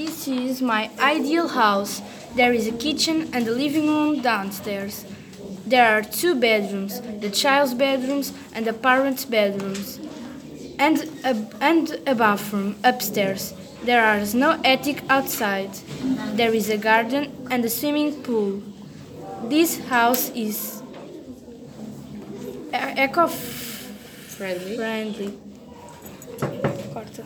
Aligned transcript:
This 0.00 0.26
is 0.28 0.62
my 0.62 0.90
ideal 0.98 1.46
house. 1.46 2.00
There 2.34 2.54
is 2.54 2.66
a 2.66 2.72
kitchen 2.72 3.28
and 3.34 3.46
a 3.46 3.50
living 3.50 3.86
room 3.86 4.22
downstairs. 4.22 5.04
There 5.66 5.94
are 5.94 6.00
two 6.00 6.34
bedrooms, 6.34 7.02
the 7.20 7.28
child's 7.28 7.74
bedrooms 7.74 8.32
and 8.54 8.66
the 8.66 8.72
parents' 8.72 9.26
bedrooms, 9.26 10.00
and 10.78 11.06
a, 11.22 11.36
and 11.60 12.00
a 12.06 12.14
bathroom 12.14 12.76
upstairs. 12.82 13.52
There 13.84 14.16
is 14.16 14.34
no 14.34 14.58
attic 14.64 15.02
outside. 15.10 15.74
There 16.32 16.54
is 16.54 16.70
a 16.70 16.78
garden 16.78 17.46
and 17.50 17.62
a 17.62 17.68
swimming 17.68 18.22
pool. 18.22 18.62
This 19.50 19.80
house 19.80 20.30
is 20.30 20.82
eco 22.72 23.26
Friendly. 23.26 24.76
friendly. 24.76 25.38
Corta. 26.94 27.24